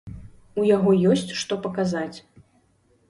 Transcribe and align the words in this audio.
У 0.61 0.63
яго 0.69 0.95
ёсць 1.11 1.35
што 1.41 1.53
паказаць. 1.67 2.17